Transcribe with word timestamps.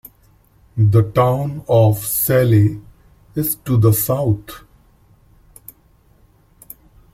The 0.77 1.11
town 1.11 1.57
of 1.69 1.99
Salley 2.03 2.81
is 3.35 3.53
to 3.57 3.77
the 3.77 3.93
south. 3.93 4.63